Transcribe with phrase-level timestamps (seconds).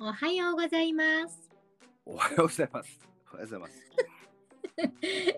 [0.00, 1.38] おはようございます。
[2.06, 2.98] おはようございます。
[3.32, 3.86] おはようございます。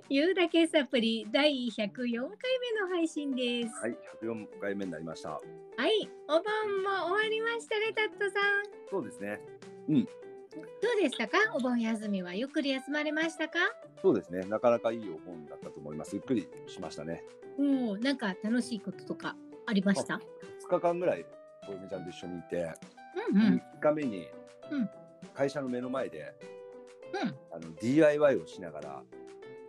[0.08, 3.74] ゆうだけサプリ第104回目の配信です。
[3.74, 5.30] はい、104回目になりました。
[5.30, 5.40] は
[5.88, 6.42] い、お盆
[6.84, 8.62] も終わりましたね、タットさん。
[8.88, 9.40] そうですね。
[9.88, 9.96] ど
[10.96, 11.38] うでしたか？
[11.54, 13.58] お盆休みはゆっくり休まれましたか？
[14.00, 14.44] そうですね。
[14.46, 16.14] なかなかいいお盆だったと思います。
[16.14, 17.24] ゆっくりしましたね。
[17.58, 19.34] おお、なんか楽しいこととか
[19.66, 20.20] ありました
[20.60, 21.26] ？2日間ぐらい、
[21.66, 22.72] 小梅ちゃんと一緒にいて、
[23.32, 23.56] うんうん。
[23.56, 24.41] 3日目にうん
[25.34, 26.34] 会社の目の前で、
[27.12, 29.02] うんあの DIY をしながら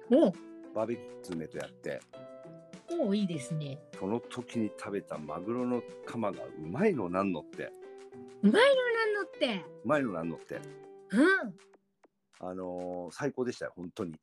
[0.10, 0.32] お
[0.74, 2.00] バーベキュー詰めとやって、
[3.00, 3.80] おお、いいですね。
[4.00, 7.72] その時に食べたマグロのカマがうまいのなんのって、
[8.42, 9.66] うまいのなんのって。
[9.84, 10.60] うまいのなんのって、
[11.12, 11.54] うん。
[12.40, 14.16] あのー最高でしたよ、本当に。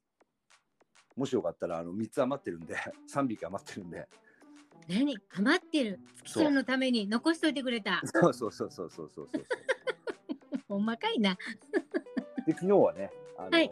[1.17, 2.75] もしよかったら、あの3つ余ってるんで、
[3.12, 4.09] 3匹余ってるんで、
[4.89, 5.17] 何？
[5.37, 6.01] 余ってる。
[6.17, 8.03] 月ちゃんのために残しといてくれた。
[8.06, 9.47] そうそうそうそうそうそうそう。
[10.70, 11.37] ほんまかいな。
[12.47, 13.69] で昨日はね、あの、はい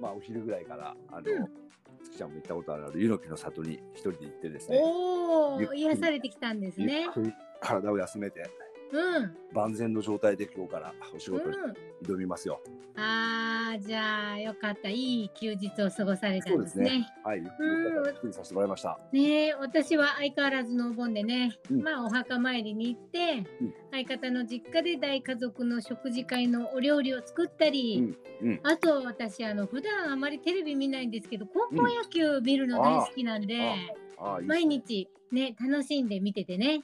[0.00, 1.64] まあお昼ぐらいからあの、うん
[2.04, 7.06] 月ちゃんも行ったことある湯の木の里に一人で行ってですね、おお、癒されてきたんですゆね
[7.60, 8.46] 体を休めてうん。
[9.52, 11.72] 万全の状態で今日からお仕事にうん。
[12.04, 12.60] 挑みますよ。
[12.96, 14.88] ああ、じゃあ、よかった。
[14.88, 17.12] いい休日を過ごされたんでねですすね。。
[17.24, 17.46] はい、ゆ
[18.10, 18.98] っくりさせてもらいました。
[19.12, 33.60] ねえ、私は相変わらずのお盆でね、うんまあお墓参りに行って、うん相方の実家で大家族の食事会のお料理を作ったり、うんうんあと私あの普段あまりテレビ見ないんですけど高校野球見るの大好きなんで、
[34.42, 36.82] 毎日ね楽しんで見ててね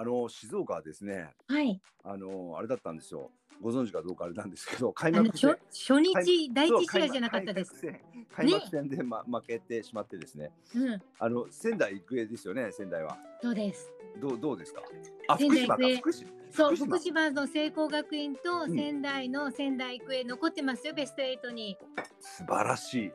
[0.00, 3.30] あの静岡はですね、はいあのあれだったんですよ。
[3.60, 10.52] ご存知かどうかあれなんですけど、開幕戦初初日開第一試合じゃなかったです、開幕戦開幕戦で、ま負けてしまってですね。
[10.76, 13.18] うんあの仙台育英ですよね、仙台は。
[13.42, 14.82] そうですどうどうですか？
[15.26, 16.30] あ、仙福島か福島。
[16.52, 21.76] そう福島の聖光学院とうん仙台の仙台育英残ってますよ、ベスト8に
[22.20, 23.12] 素晴らしい。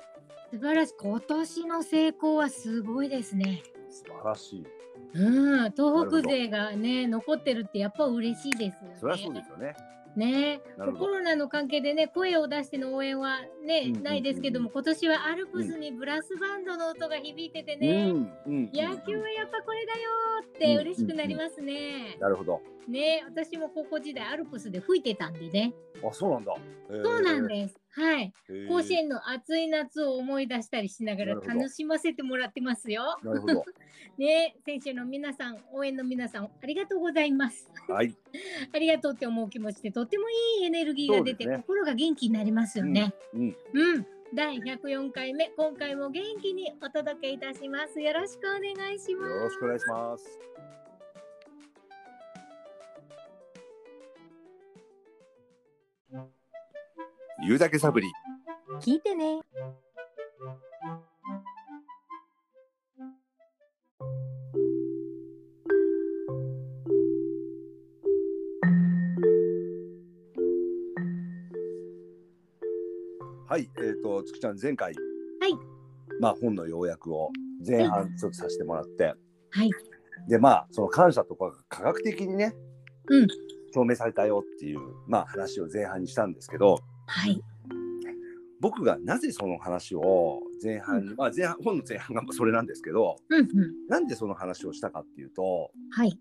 [0.52, 4.66] 素晴らしい今年の成功はすごいですね素晴らしい。
[5.14, 9.76] うん東北勢がね残ってるってやっぱ嬉しいですよねそりゃそうですよね。
[10.16, 18.14] ねコロナの関係でね声を出しての応援はね、ないですけども今年はアルプスにブラスバンドの音が響いててね。
[18.46, 22.18] 野球はやっぱこれだよーって嬉しくなりますね。
[22.20, 22.62] なるほど。
[22.88, 25.74] ね私も高校時代アルプスで吹いてたんでね。
[26.08, 26.54] あ、そうなんだ。
[27.04, 27.83] そうなんです。
[27.96, 28.34] はい。
[28.48, 33.20] す甲子園の暑い夏を思い出したりしながら楽しませてもらってますよ。
[33.24, 33.66] なるほど。
[34.18, 37.70] ね選手の皆さん、応援の皆さん、ありがとうございます。
[37.88, 38.16] はい。
[38.74, 43.14] ありがとうって思う気持ちでとってもいいエネルギーが出て、ね心が元気になりますよね。
[43.34, 43.58] うん。
[43.74, 44.08] うん。
[44.34, 48.02] 第104回目、今回も元気にお届けいたします。
[48.02, 49.32] よろしくお願いします。
[49.32, 50.40] よろしくお願いします。
[57.42, 58.08] 言うだけサブリ。
[58.82, 59.42] 聞いてね。
[73.48, 73.70] はい。
[73.78, 74.94] えっ、と、つきちゃん、前回。
[75.40, 75.54] はい。
[76.20, 77.30] まあ、本の要約を
[77.66, 79.14] 前半ちょっとさせてもらって。
[79.52, 79.70] はい。
[80.28, 82.56] で、まあ、その感謝とかが科学的にね。
[83.10, 83.28] うん
[83.74, 86.80] 証明されたよっていう、まあ、話を前半にしたんですけど。
[87.14, 87.40] はい。
[88.60, 93.48] 僕がなぜその話を前半に、うまあ前半本の前半がそれなんですけどうんうん。
[93.90, 96.18] なんでその話をしたかっていうとはい。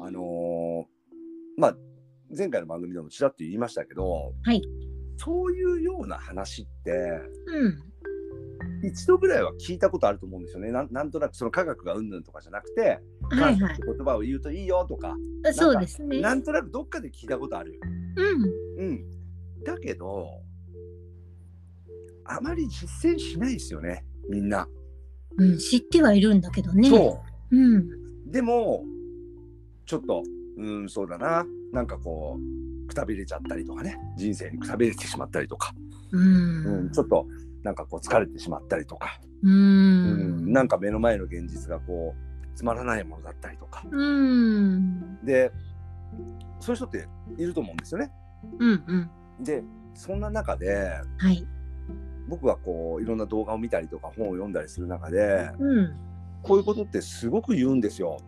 [0.00, 0.84] あのー
[1.56, 1.76] まあ
[2.36, 4.62] 前回の番組でもちらっと言いましたけど、はい
[5.16, 6.92] そういうような話って
[7.46, 7.78] うん。
[8.82, 13.82] 一度ぐらいは聞いたことあると思うんですよねなんなんとなくその科学がうんぬんとかじゃなくてはいはい感謝って。
[13.86, 15.16] 言葉を言うといいよとか、
[15.52, 16.20] そうですね。
[16.20, 17.78] なんとなくどっかで聞いたことある。
[18.16, 18.88] うん。
[18.88, 19.04] うん、
[19.70, 20.28] だけど
[22.24, 24.68] あまり実践しないですよねみんな。
[25.36, 26.88] うん、知ってはいるんだけどね。
[26.88, 28.30] そううん。
[28.30, 28.84] でも
[29.86, 30.22] ちょっと
[30.56, 32.38] うんそうだななんかこ
[32.84, 35.72] うくたびれちゃったりとかね人生にくたびれてしまったりとか、
[36.12, 36.90] ううんん。
[36.90, 37.26] ちょっと
[37.62, 40.52] なんかこう疲れてしまったりとか、ううんん。
[40.52, 45.24] なんか目の前の現実がこうつまらないものだったりとかうん。
[45.24, 45.50] で
[46.60, 47.08] そういう人って
[47.38, 48.10] いると思うんですよね。
[48.58, 48.70] うん。
[48.86, 49.10] うん。
[49.42, 49.62] で
[49.94, 51.46] そんな中ではい。
[52.28, 55.96] 僕はこういろんな動画を見たりとか本を読んだりする中でうん。
[56.42, 58.18] こういうことってすごく言うんですよ。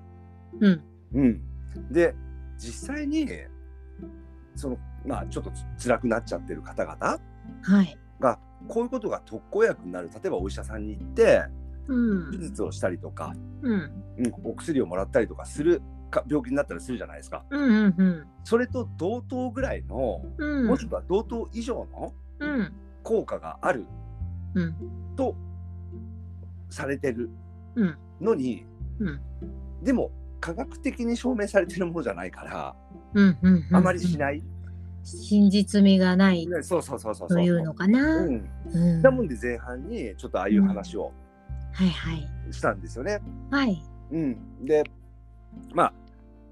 [0.60, 0.82] うん。
[1.14, 1.42] うん、
[1.90, 2.14] で
[2.58, 3.26] 実際に
[4.54, 7.18] そのまあちょっとつ辛くなっちゃってる方々
[7.62, 7.98] はい。
[8.20, 8.38] が
[8.68, 11.44] こういうことが特効薬になる例えばお医者さんに行って
[11.88, 12.38] うん手。
[12.38, 13.80] 術をしたりとか、うん。
[14.18, 15.84] うん、お薬をもらったりとかするか
[16.28, 17.44] 病気になったりするじゃないですか。
[17.50, 18.26] うんうんうん。
[18.44, 20.66] それと同等ぐらいの、うん。
[20.66, 22.72] もしくは同等以上のうん。
[23.02, 23.86] 効果がある
[24.54, 24.74] うん。
[25.16, 25.34] と
[26.70, 27.30] されてる
[27.76, 27.96] うん。
[28.20, 28.66] のに、
[28.98, 29.20] うん。
[29.82, 30.10] でも
[30.40, 32.76] 科学的に証明されてるものじゃないから、
[33.14, 34.42] うんうんうんあまりしない、
[35.04, 36.46] 真実味がない。
[36.46, 37.38] ねそうそうそうそうそう。
[37.38, 38.24] というのかな。
[38.24, 38.98] ううん。
[38.98, 41.12] ん、なもんで前半にちょっとああいう話を
[41.72, 42.28] はいはい。
[42.50, 43.20] したんですよね。
[43.50, 43.82] はい。
[44.10, 44.84] うん、で
[45.74, 45.94] まあ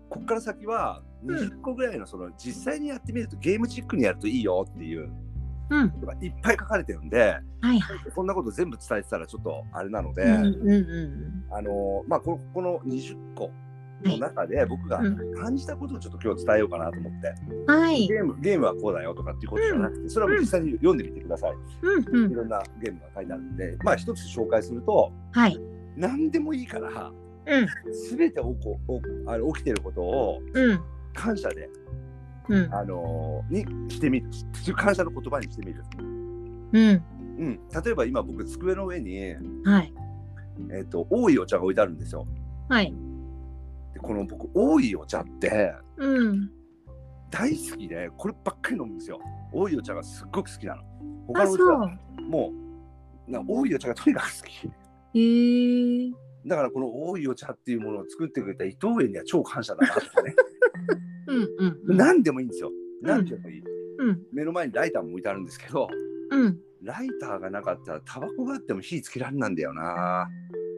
[0.08, 5.10] ここから先はうん20個ぐらいのその実際にやってみるとゲームチックにやるといいよっていう
[5.70, 5.84] うん
[6.20, 7.98] いっぱい書かれてるんではいはい。
[8.14, 13.50] そんなこと全部伝えてたらちょっとあれなので、うんうんうんあのまあこのこの20個
[14.04, 17.80] の中で僕がうん感じたことをちょっと今日伝えようかなと思って、うん。
[17.80, 18.06] はい。
[18.08, 21.52] ゲームゲームはこうだよとかっていうことじゃなくて、それは実際に読んでみてください。
[21.82, 22.32] うんうん。
[22.32, 25.60] いろんなゲームが書いてあるんで、まあ一つ紹介すると、はい。
[25.96, 27.12] 何でもいいから、
[27.50, 29.00] うんすべて起こお
[29.30, 30.80] あの起きてることをうん
[31.14, 31.68] 感謝で、
[32.48, 34.28] うんあのーにしてみる。
[34.76, 35.82] 感謝の言葉にしてみる。
[35.98, 36.02] う
[36.78, 37.02] ん。
[37.38, 39.92] うん、例えば今僕机の上に、えはい。
[40.82, 42.26] っと多いお茶が置いてあるんですよ。
[42.68, 42.94] はい。
[43.94, 46.50] でこの僕多いお茶ってうん。
[47.30, 49.18] 大好きでこればっかり飲むんですよ。
[49.52, 50.82] 多いお茶がすっごく好きなの。
[51.28, 52.28] 他あ、のお茶はそう。
[52.28, 52.52] も
[53.28, 55.18] うな多いお茶がとにかく好き。
[55.18, 56.12] へえ。
[56.46, 60.34] だからこの多いお茶っていうものを作ってくれた伊藤園には超感謝だなってね。
[61.26, 61.96] うんうんうん。
[61.96, 62.70] 何でもいいんですよ。
[63.02, 63.62] 何でもいい。
[63.98, 65.88] うん目の前にライターも置いてあるんですけど、
[66.30, 70.28] うんライターがなかったらタバコがあっても火つけられなんだよな。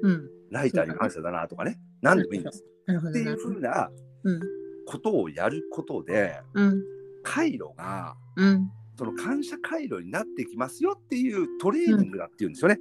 [0.03, 0.29] うん。
[0.50, 1.79] ライターに感謝だなとかね。
[2.00, 2.65] 何でもいいんです。
[2.87, 3.91] なるほどなっていうふうな
[4.25, 4.41] うん
[4.85, 6.82] ことをやることで、うん
[7.23, 8.69] 回路がうん。
[8.97, 12.79] その感謝回路になってきますよっていうトレーニングだっていうんですよね。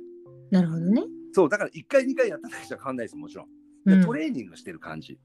[0.50, 1.04] なるほどね。
[1.32, 3.46] そう、だから1回2回やっただけじゃ変わんないです、もちろん。
[3.46, 5.20] うんでトレーニングしてる感じ。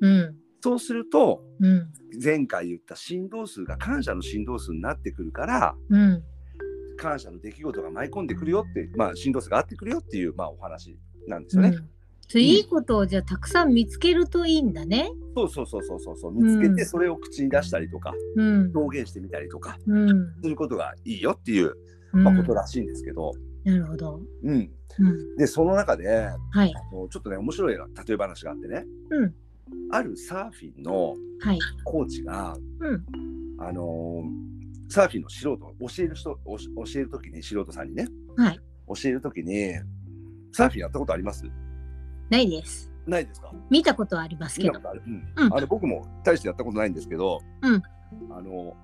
[0.00, 1.92] うんそうすると、うん
[2.22, 6.22] 前回言った振動数が感謝の振動数になってくるから、うん。
[6.96, 10.96] 感謝の出来事が舞い込んでくるよって、まあ、振動数があってくるよっていう、まあ、お話
[11.26, 11.70] なんですよね。
[11.70, 11.88] うん
[12.34, 15.10] いいことをじゃあたくさん見つけるといいんだね。
[15.36, 21.74] そうそうそうそうそうそう見つけうんてそれを口に出したりとか、うん表現してみたりとかうんすることがいいよっていう、
[22.14, 23.32] うんまあ、ことらしいんですけど、
[23.64, 24.20] なるほど。
[24.42, 25.36] うん、うん。
[25.36, 26.08] でその中で
[26.50, 26.72] はい。
[26.74, 27.80] あのちょっとね面白い例
[28.14, 28.84] え話があってね。
[29.10, 29.34] うん。
[29.90, 31.58] あるサーフィンのはい。
[31.84, 33.04] コーチが、うん。
[33.58, 34.54] あのー
[34.90, 36.58] サーフィンの素人教える人教
[36.94, 38.06] える時に素人さんにね
[38.36, 38.60] はい。
[38.86, 39.72] 教える時に
[40.52, 41.44] サーフィンやったことあります？
[42.28, 42.92] ないです。
[43.06, 43.50] ないですか？
[43.70, 44.78] 見たことはありますけど。
[44.84, 45.24] ある、うん。
[45.36, 45.54] うん。
[45.56, 47.82] あの僕も大してやったことないんですけど、うん。
[48.30, 48.76] あの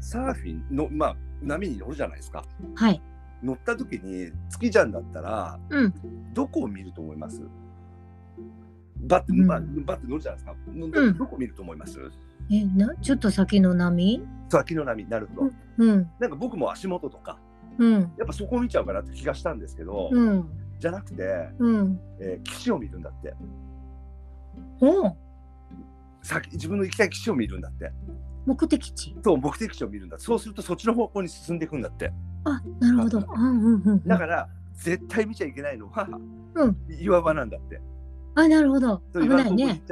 [0.00, 2.44] サーフィンの、まあ、波に乗るじゃないですか。
[2.74, 3.00] はい。
[3.42, 5.94] 乗った時に月ちゃんだったらうん。
[6.32, 7.40] どこを見ると思います？
[8.98, 9.46] バッて、うん。
[9.46, 10.54] バッて乗るじゃないですか。
[11.18, 11.98] どこ見ると思います、
[12.50, 14.22] えなちょっと先の波？
[14.48, 16.10] 先の波なるほど、うん。
[16.20, 17.38] なんか僕も足元とか
[17.78, 17.92] うん。
[17.92, 20.48] やっぱそこを見ちゃうかなって気がしたんですけど、うん。
[20.78, 21.24] じゃなくて、
[21.58, 22.00] うん。
[22.20, 23.34] えー岸を見るんだって。
[24.80, 25.16] おう。
[26.22, 27.90] 先自分の行きたい岸を見るんだって。
[28.44, 29.16] 目的地。
[29.24, 30.18] そう目的地を見るんだ。
[30.18, 32.12] そうするとそっちの方向に進んでいくんだって
[32.44, 33.18] あなるほど。
[33.20, 34.04] あうんうんうん。
[34.06, 36.08] だから絶対見ちゃいけないのは、
[36.54, 37.80] うん岩場なんだって
[38.34, 39.02] あなるほど。
[39.14, 39.82] 危ないね。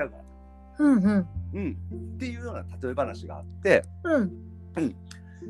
[0.79, 1.77] うんうんうん、
[2.15, 4.31] っていうような例え話があってうん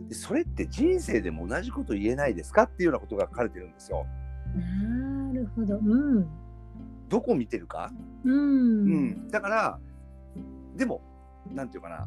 [0.08, 4.06] でそれって人生でも同じこと言えないですかっていうようなことが書かれてるんですよ。
[4.54, 5.78] なるほど。
[5.78, 6.26] うん
[7.08, 7.90] どこを見てるか、
[8.24, 9.78] ううんんだから
[10.76, 11.02] でも
[11.52, 12.06] なんていうかな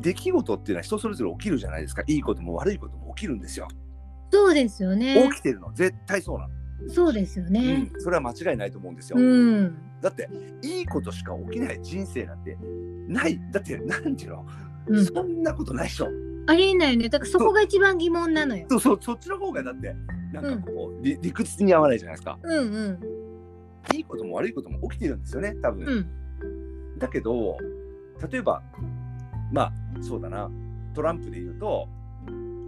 [0.00, 3.68] 出来事っていうのは人それぞれ起きるじゃないですかいいことも悪いことも起きるんですよ。
[4.34, 5.28] そうですよね。
[5.30, 6.54] 起きてるの絶対そうなの、
[6.92, 7.88] そうですよね。
[7.94, 9.16] うん、それは間違いないと思うんですよ。
[9.16, 10.28] うんだって
[10.60, 12.58] いいことしか起きない人生なんて
[13.08, 14.46] ないだってなんていうの、
[14.88, 16.08] うんそんなことないでしょ。
[16.46, 17.08] ありえないよね。
[17.08, 18.66] だからそこが一番疑問なのよ。
[18.68, 19.94] そうそうそっちの方がだって
[20.32, 22.36] なんかこう、理理屈に合わないじゃないですか。
[22.42, 23.00] うんうん
[23.94, 25.86] いいことも悪いことも起きてるんですよね多分。
[25.86, 26.06] うん
[26.98, 27.56] だけど
[28.30, 28.62] 例えば
[29.52, 30.50] まあそうだな
[30.94, 31.88] トランプで言うと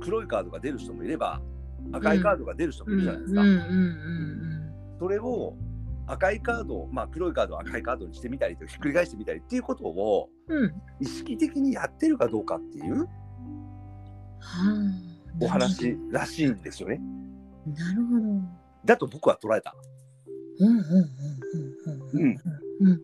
[0.01, 1.41] 黒いカードが出る人もいれば
[1.93, 3.43] 赤いカードが出る人もいるじゃないですか。
[4.99, 5.57] それを
[6.07, 10.29] 赤いカードを、まあ、黒いカードを赤いカードにしてみたりとひっくり返してみたりっていうことを。
[11.01, 13.07] 意識的にやってるかどうかっていうは
[14.39, 15.45] あ。
[15.45, 17.01] お話らしいんですよね。
[17.67, 18.21] なるほど。
[18.85, 19.75] だと僕は捉えた。
[20.61, 20.71] う
[22.27, 22.39] ん。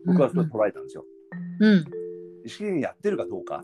[0.05, 1.05] 僕はそう捉えたんですよ。
[1.59, 1.85] うん
[2.45, 3.63] 意識的にやってるかどうか。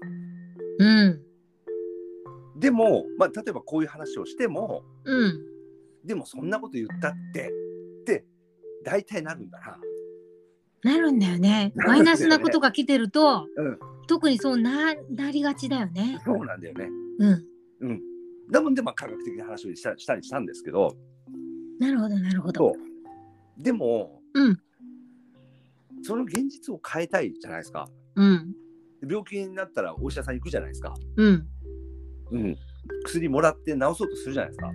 [2.59, 5.45] うんでも、まあ、例えばこういう話をしても、うん
[6.05, 7.51] でもそんなこと言ったって
[8.01, 8.25] って
[8.85, 10.91] 大体なるんだな。
[10.91, 11.73] なるんだよね。
[11.75, 16.19] マイナスなことが来てると、うん特にそうななりがちだよね。
[16.25, 16.89] そうなんだよね。
[17.19, 17.45] うん。
[17.81, 18.01] うん。
[18.51, 20.97] だもんで、まあ、科学的な話をしたしたりしたんですけど、
[21.79, 22.73] なるほどなるほど。
[23.57, 24.59] でも、うん
[26.01, 27.87] その現実を変えたいじゃないですか。
[28.15, 28.55] うん
[29.07, 30.95] 病気になったらお医者さん行くじゃないですか。
[31.17, 31.47] うん。
[32.31, 32.57] うん。
[33.05, 34.71] 薬もらって治そうとするじゃないですか。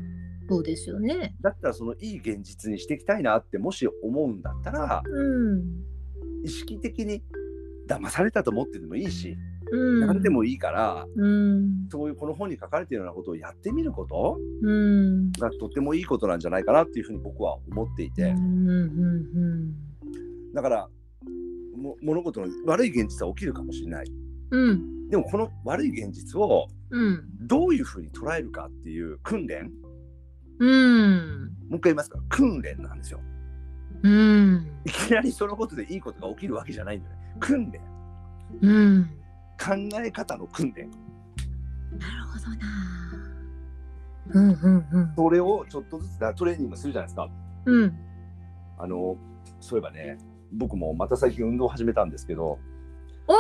[0.49, 1.35] そうですよね。
[1.41, 5.63] だったらそのいい現実にしていきたいなってもし思うんだったらうん。
[6.45, 7.23] 意識的に
[7.89, 9.37] 騙されたと思ってでもいいし、
[9.71, 10.01] うん。
[10.01, 11.89] 何でもいいからうん。
[11.91, 15.33] そういうこの本に書かれているようなことをやってみることうん。
[15.33, 19.75] がとってもいいことなんじゃないかなっていうふうに僕は思っていて、うんうん
[20.55, 20.89] だから
[21.77, 24.07] も物事の悪い現実は起きるかもしれない
[24.51, 24.69] うん。
[24.69, 25.09] うん。
[25.09, 27.25] でもこの悪い現実をうん。
[27.41, 29.69] どういうふうに捉えるかっていう訓練？
[30.61, 31.51] うん。
[31.69, 32.19] もう一回言いますか？
[32.29, 33.21] 訓練なんですよ
[34.05, 34.67] うん。
[34.85, 37.81] いきなりそのことでいいことが起きるわけじゃないんだよね訓練
[38.63, 38.69] う
[39.01, 39.11] ん。
[39.59, 39.75] 考
[40.05, 42.67] え方の訓練なるほどな。
[44.35, 45.13] うんうんうん。
[45.17, 47.29] それをちょっとずつだトレーニングするじゃないですか
[47.67, 47.99] うん。
[48.79, 49.17] あの
[49.61, 50.19] そういえばね
[50.53, 52.61] 僕もまた最近運動を始めたんですけど
[53.27, 53.35] お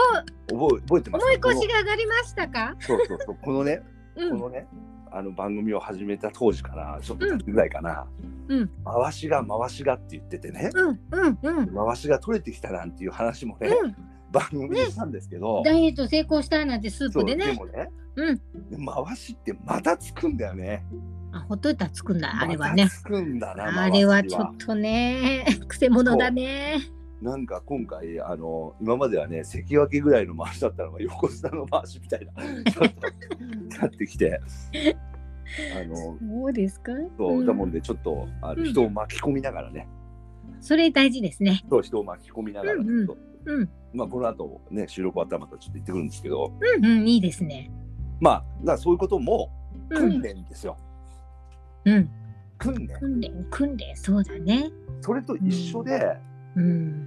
[0.69, 2.75] 覚え覚えてますもうか腰が上がりましたか？
[2.87, 3.83] このそうそうそうこのね
[4.17, 4.31] うん。
[4.41, 4.67] このね
[5.13, 8.07] あの番組を始めた当時かなちょっと経ってぐらいかな、
[8.49, 11.75] うん回しが回しがって言っててね、うんうんうん。
[11.87, 13.97] 回しが取れてきたなんていう話もね、うん。
[14.33, 17.53] 番組でしたんですけど、ダイエット成功したなんてスープでね。
[17.53, 18.41] もねうん。
[19.07, 20.85] 回しってまたつくんだよね
[21.33, 22.97] あ、ほっといたらつくんだ、あれはねまた。
[22.97, 26.81] つくんだなあれはちょっとね、 くせ者だね。
[27.25, 34.39] なんか今回あの今まではね関脇ぐらいの回しだったのが横綱の回しみたいなちょっとなってきて
[35.75, 36.93] あのそうですか？
[37.17, 39.89] そううんだもんでちょっとあのうん人を巻き込みながらね、
[40.61, 41.65] それ大事ですね。
[41.71, 43.09] そう人を巻き込みながらうんうん
[43.47, 43.71] うん。
[43.95, 47.71] まあこの後ね収録終わったらまたちょっと行ってくるんですけどうんうん、いいですね。
[48.21, 49.51] まあだそういうことも
[49.89, 49.97] うん。
[49.97, 50.77] 訓練ですよ、
[51.87, 52.11] うん。
[52.59, 54.71] 訓練訓練、訓練、そうだね。
[55.01, 56.34] それと一緒で、うん。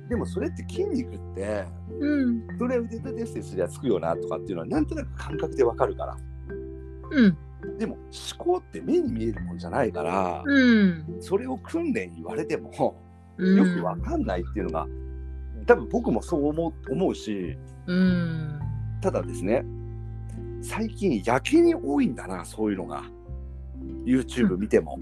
[0.10, 1.66] でもそれって筋肉って
[2.00, 2.48] うん。
[2.58, 6.18] それ腕立て伏せすりゃつくよなとかっていうのはなんとなく感覚でわかるから
[7.12, 7.38] うん。
[7.78, 8.04] でも思
[8.38, 11.18] 考って目に見えるもんじゃないから、うん。
[11.22, 13.02] それを訓練言われても
[13.38, 13.58] うん。
[13.58, 14.86] よくわかんないっていうのが
[15.66, 18.60] 多分僕もそう思う思うしうん。
[19.02, 19.64] ただですね
[20.62, 23.04] 最近やけに多いんだなそういうのが
[24.06, 25.00] YouTube 見ても、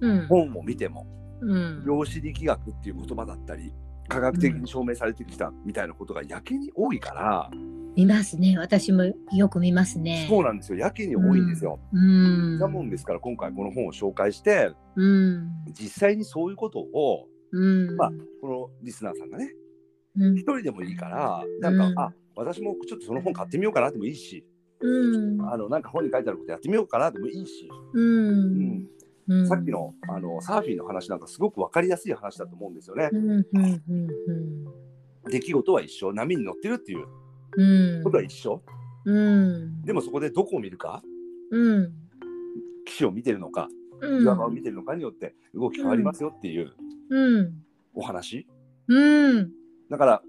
[0.00, 0.26] うん。
[0.28, 1.04] 本を見ても
[1.40, 1.84] うん。
[1.84, 3.72] 量子力学っていう言葉だったり
[4.08, 7.50] 科学的に証明されてきたみたいなことがやけに多いから、
[7.98, 8.56] 見ますね。
[8.58, 10.26] 私もよく見ますね。
[10.28, 11.80] そうなんですよやけに多いんですよ。
[11.92, 12.58] うん。
[12.60, 15.50] なもんですから今回この本を紹介してうん。
[15.72, 17.96] 実際にそういうことをうん。
[17.96, 19.52] まあこのリスナーさんがね
[20.16, 20.42] うん一。
[20.42, 24.46] 人でもいいからなんか、うんあ私もちょっとその本買ってみようかなでもいいし、
[24.80, 25.42] うん。
[25.52, 28.00] あのなんか本に書いてあることやってみようかなでもいいし、う。
[28.00, 28.86] うん
[29.28, 29.48] うん。
[29.48, 33.10] さっきのあのサーフィンの話なんかすごく分かりやすい話だと思うんですよね。
[35.30, 37.06] 出来事は一緒波に乗ってるっていう
[37.56, 38.02] うん。
[38.04, 38.62] ことは一緒、
[39.04, 39.82] うん。
[39.82, 41.02] でもそこでどこを見るか？
[41.50, 41.92] うん。
[42.86, 43.68] 岸を見てるのか
[44.00, 44.22] うん。
[44.22, 46.72] 岩場を見てるのかによって動き変わりますよっていう
[47.10, 47.52] うん。
[47.94, 48.46] お話？
[48.86, 49.50] うん。
[49.90, 50.22] だから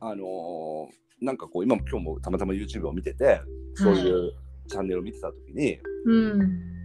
[0.00, 3.40] あのーなんかこう今も今日もたまたま YouTube を見てて
[3.74, 4.32] そういう
[4.68, 6.75] チャンネルを見てた時に、うん。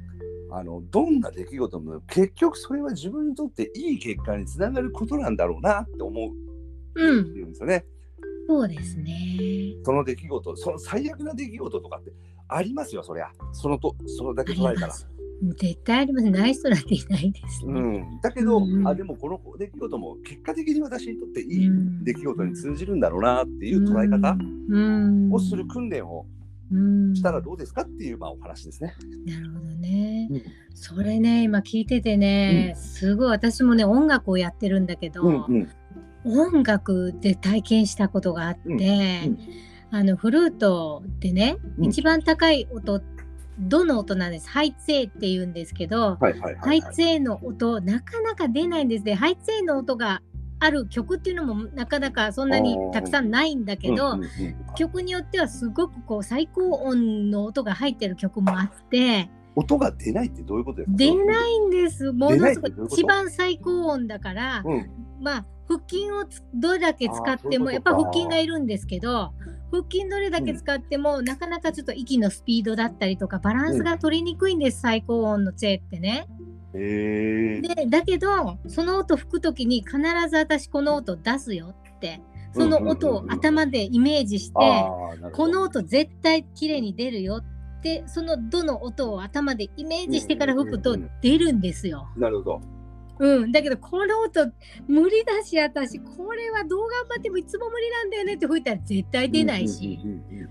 [0.53, 6.31] あのどんな出来事も結局それは自分にとっていい結果につながることなんだろうなって思うっ
[6.93, 7.37] てうん。
[7.37, 7.85] いうんですよね。
[8.47, 9.13] そうですね。
[9.83, 12.11] その出来事その最悪な出来事とかって
[12.49, 14.93] ありますよそりゃそのとそれだけ捉えたら。
[15.57, 16.29] 絶対あります。
[16.29, 17.73] ない人なんていないですね。
[17.73, 24.37] うん、だけど、うんあでもこの出来事も結果的に私にとっていいうん出来事に通じるんだろうなっていう捉え方
[24.69, 26.40] うんをする訓練をうん
[27.13, 28.93] したらどうですかっていうまあお話ですね。
[29.25, 30.27] なるほどね。
[30.31, 35.69] うんそれね、今聞いててね、すごい私もね、音楽をやってるんだけど、うんうん
[36.23, 38.83] 音楽で体験したことがあって、うんう
[39.31, 39.37] ん
[39.93, 43.01] あのフルートでね、うん一番高い音、
[43.59, 44.49] どの音なんです？
[44.49, 46.29] ハイツェーって言うんですけど、ハ
[46.73, 49.15] イツェーの音、なかなか出ないんですね。
[49.15, 50.21] ハイツェーの音が
[50.61, 54.75] ある曲っていうのもなかなかそんなにたくさんないんだけど、うんうんうん。
[54.75, 60.97] 曲によってはすごくこう最高音の音が入ってる曲もあって音が出ないってどういうことですか？
[60.97, 62.13] 出ないんです。
[62.13, 64.89] ものすごい一番最高音だから、うん。
[65.19, 69.33] まあ腹筋をつどれだけ使ってもやっぱ腹筋がいるんですけど
[69.71, 76.27] 腹筋どれだけ使っても、なかなかちょっと息のスピードだったりとかバランスが取りにくいんです、最高音のチェってね。
[76.73, 79.97] でだけどその音吹く時に必
[80.29, 82.21] ず私この音出すよって
[82.53, 84.53] その音を頭でイメージして、
[85.33, 92.09] この音絶対綺麗に出るよってそのどの音を頭でイメージしてから吹くと出るんですよ。
[92.17, 92.61] なるほど。
[93.19, 94.51] うん、だけどこの音
[94.87, 99.99] 無理だし私これはどう頑張ってもいつも無理なんだよねって吹いたら絶対出ないし、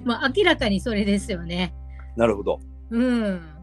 [0.05, 1.75] まあ明らかにそれですよね。
[2.17, 2.61] なるほど。
[2.91, 3.60] うん。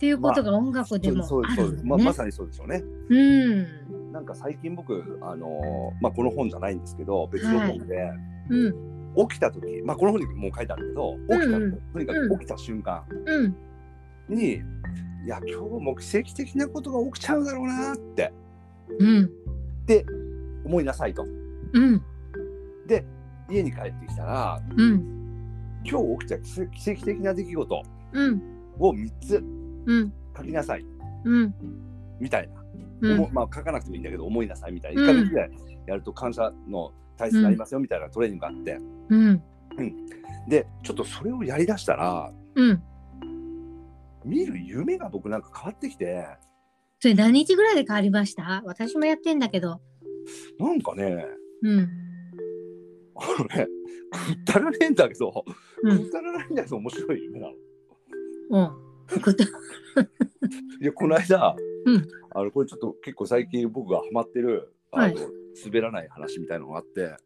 [0.00, 2.10] っていうことが音楽でもそうあそうまあ、ま。
[2.14, 2.82] さにそうでしょうね。
[3.10, 4.12] うん。
[4.12, 8.10] なんか最近僕、あのーまあ、この本じゃないんですけど、別の本で、
[8.48, 9.28] うん。
[9.28, 14.34] 起きた時、まあ、この本にも書いてあるけど、起きた、うんうんとにかく起きた瞬間うん。
[14.34, 14.58] に、い
[15.26, 18.32] や、今日も奇跡的なことが起きちゃうだろうなって、
[18.98, 19.24] うん。
[19.24, 20.06] って
[20.64, 21.26] 思いなさいと。
[21.74, 22.02] うん。
[22.86, 23.04] で、
[23.50, 25.04] 家に帰ってきたら、うん。
[25.84, 26.38] 今日起きた
[26.70, 28.42] 奇跡的な出来事うん。
[28.78, 29.59] を3つうん。
[30.36, 30.84] 書きなさい、
[31.24, 31.54] うん。
[32.20, 32.64] みたいな。
[33.02, 33.20] うん。
[33.20, 35.02] 思まあ、書かなくてもいいんだけど、思いなさいみたいな。
[35.02, 35.50] うん1ヶ月ぐらい
[35.86, 38.78] やると感謝の体質になりますよみたいなトレーニングがあって、
[39.08, 39.42] うん。
[40.48, 42.82] で、ちょっとそれをやりだしたら、うん。
[44.24, 46.26] 見る夢が僕なんか変わってきて、
[46.98, 48.62] それ何日ぐらいで変わりました？
[48.66, 49.80] 私もやってんだけど。
[50.58, 51.24] なんかね、
[51.62, 51.88] うん。
[53.16, 53.66] あのね、
[54.10, 55.44] くったらねえんだけど、
[55.82, 55.98] うん。
[55.98, 57.54] くったらないんだけど面白い夢なの。
[58.50, 58.89] うん。
[60.80, 67.16] いや、この間、うんあのこれちょっと結構最近僕がハマってる、あのはい滑らない話みたいなのがあって。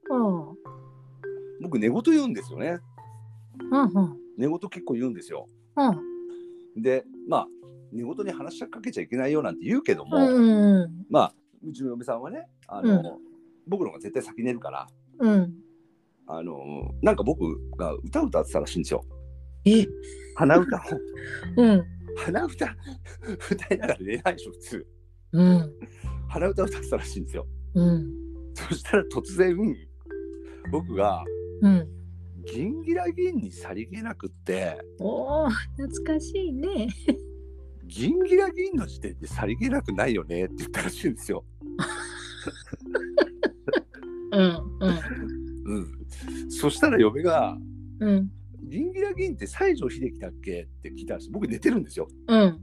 [1.60, 2.78] 僕寝言言うんですよね。
[3.70, 3.82] うん。
[3.82, 4.16] うん。
[4.38, 5.48] 寝言結構言うんですよ。
[5.76, 6.82] うん。
[6.82, 7.46] で、まあ、
[7.92, 11.06] 寝言に話しかけちゃいけないよなんて言うけども、うん。
[11.10, 13.04] まあ、うちの嫁さんはね、あの、うん
[13.66, 14.86] 僕の方が絶対先寝るから、
[15.20, 15.54] うん。
[16.26, 19.02] あの、なんか僕が歌歌ってたらしいんですよ。
[19.64, 19.86] え？
[20.36, 20.76] 鼻歌？
[20.76, 20.80] を。
[21.56, 21.84] うん。
[22.16, 22.76] 鼻歌？
[23.50, 24.86] 歌いながら寝ないでしょ、普通。
[25.32, 25.72] うん。
[26.28, 27.46] 鼻歌歌ってたらしいんですよ。
[27.74, 28.12] うん。
[28.54, 29.56] そしたら突然、
[30.70, 31.24] 僕が、
[31.62, 31.88] うん。
[32.46, 36.88] ギンギラギンにさりげなくって、おお、懐かしいね。
[37.86, 41.44] ギンギラギンの時点でさりげなくないよねって言ったらしいんですよ。
[44.32, 44.78] うん。
[44.80, 44.94] うん。
[45.64, 46.06] うん。
[46.50, 47.56] そしたら嫁が、
[48.00, 48.30] うん。
[48.74, 50.62] ギンギラギンって西城秀樹だっけ？
[50.62, 52.08] って聞いたんです僕寝てるんですよ。
[52.26, 52.60] うん。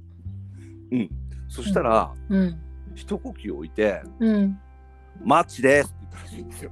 [0.91, 1.09] うん。
[1.47, 2.59] そしたら、うん。
[2.95, 4.59] 一呼吸置いて、うん。
[5.23, 6.71] マッチですって言ったらしいんですよ。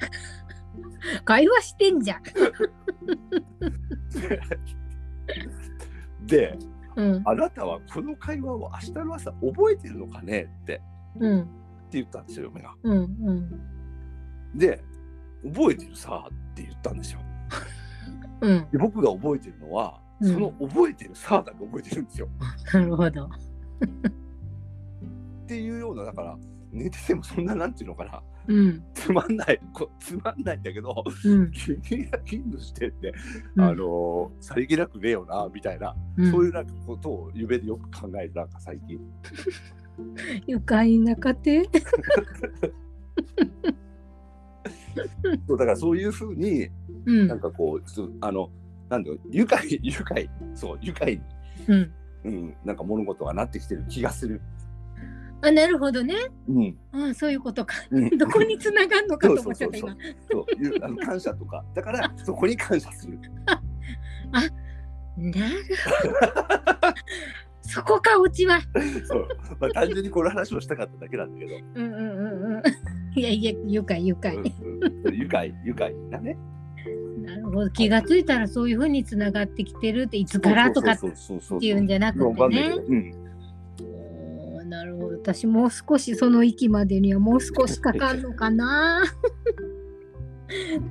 [1.23, 2.23] 会話してんじゃん。
[6.28, 6.60] で、
[6.97, 7.21] うん。
[7.23, 10.54] あなたはこの会話を明日の朝覚えてるのかね？
[10.63, 10.82] って
[11.17, 11.43] うん。
[11.43, 11.49] って
[11.93, 12.75] 言ったんですよ、嫁が。
[12.84, 13.15] うん。
[13.21, 13.49] うん。
[14.58, 14.84] で、
[15.45, 17.21] 覚えてるさって言ったんですよ。
[18.41, 18.67] うん。
[18.71, 22.28] で僕が覚えてるのは、うんその覚えてるさだけ覚えてるんですよ。
[22.73, 23.23] なるほど。
[23.25, 23.30] っ
[25.47, 26.38] ていうような、だから、
[26.73, 28.84] 寝ててもそんな、なんていうのかな、うん。
[28.93, 31.52] つまんない、こつまんないんだけど、うん。
[31.52, 33.13] ギンギラギンの視点で、
[33.56, 38.99] うんあのーさりげなくねえよな、みたいな、うんそういうなんかことを夢でよく考える、なんか最近。
[40.47, 41.63] 愉快な家庭？
[45.47, 46.69] そうだからそういうふうに、
[47.06, 47.40] うんなん。
[47.40, 47.84] かこう、
[48.22, 48.50] あの、
[48.90, 51.22] なんだろう、愉快、愉快、そう、愉快に、
[51.68, 51.92] うん。
[52.26, 54.42] うん、なんか物事がなってきてる気がする。
[55.42, 56.16] あ、なるほどね。
[56.50, 56.78] うん。
[56.92, 57.76] あ、そういうことか。
[57.92, 59.98] うん、 どこに繋がんのかと思っちゃったそう今。
[60.32, 63.20] そういうあの感謝とか、だからそこに感謝する。
[65.18, 66.94] なるほど。
[67.62, 68.60] そこか、オチは。
[69.06, 69.28] そう、
[69.60, 72.64] まあ、単純にこの話をしたかっただけなんだけど、うんうんうんうん。
[73.20, 74.36] いやいや、愉快愉快。
[75.14, 76.38] 愉快、愉快だね。
[77.30, 77.70] なるほど。
[77.70, 81.08] 気がついたらそういうふうに繋がってきてるって、いつからとかって
[81.65, 83.30] いうんじゃなくてねん
[84.70, 85.18] なるほど。
[85.18, 89.04] 私もう少しその域までにはもう少しかかんのかな。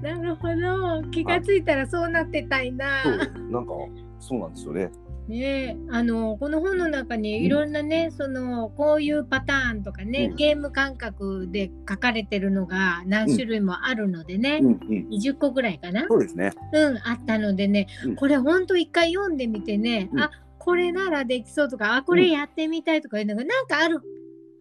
[0.02, 1.02] なるほど。
[1.10, 3.02] 気がついたらそうなってたいな。
[3.02, 3.16] そう、
[3.50, 3.72] なんか、
[4.20, 4.90] そうなんですよね。
[5.28, 5.38] ね。
[5.38, 10.36] えあのこの本の中にいろんなね、そのこういうパターンとかね、うん。
[10.36, 16.52] ゲーム感覚で書かれてるのが何種類もあるのでね、うん、うん、20個ぐらいかな、そうですね。
[16.72, 18.16] うん、あったのでね、うん。
[18.16, 20.20] これほんと一回読んでみてね、うん。
[20.20, 24.06] あこれならできそうとかあこれやってみたいとかいうのがなんかあるはず、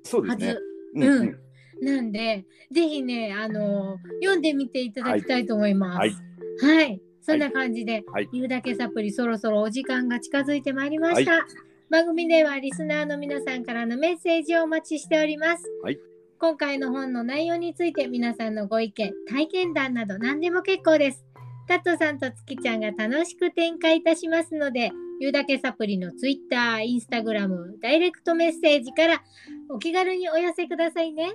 [0.03, 0.57] そうですね。
[0.95, 1.39] うん、うん。
[1.81, 5.97] うん、なんでぜひねあの読んでみていただきたいと思います。
[5.97, 6.15] はい。
[6.59, 11.45] はい、そんな感じで、はい言うだけサプリそろそろお時間が近づいてまいりました。
[11.89, 15.63] 番組ではリスナーの皆さんからのメッセージをお待ちしております。
[15.83, 15.99] はい
[16.39, 21.25] 今回の本の内容について皆さんのご意見、体験談など何でも結構です。
[21.67, 29.23] タットさんと月ちゃんが楽しく展開いたしますので、言うだけサプリのツイッター、インスタグラム、ダイレクトメッセージから
[29.69, 31.33] お気軽にお寄せくださいね。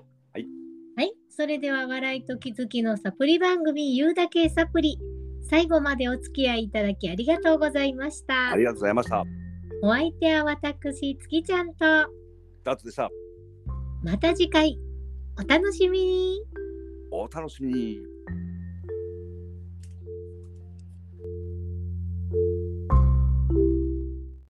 [0.94, 4.98] はい、それでは笑いと気づきのサプリ番組言うだけサプリ
[5.52, 9.22] 最後までお付き合いいただきありがとうございましたありがとうございました。
[9.82, 11.84] お相手は私月ちゃんと
[12.64, 13.10] ダーツでした。
[14.02, 14.78] また次回
[15.38, 16.40] お楽しみに
[17.10, 18.12] お楽しみに。